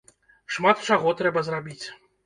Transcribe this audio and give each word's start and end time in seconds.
Шмат 0.55 0.77
чаго 0.89 1.15
трэба 1.21 1.47
зрабіць. 1.51 1.87